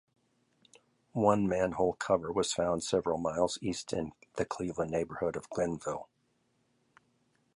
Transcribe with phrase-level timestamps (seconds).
[1.13, 6.09] One manhole cover was found several miles east in the Cleveland neighborhood of Glenville.